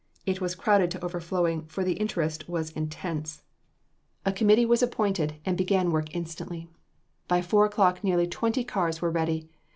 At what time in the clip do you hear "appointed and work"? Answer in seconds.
4.81-5.57